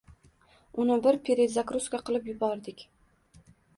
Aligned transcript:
Uni 0.83 0.95
bir 1.07 1.19
“perezagruzka” 1.29 1.99
qilib 2.09 2.31
yubordik. 2.33 2.87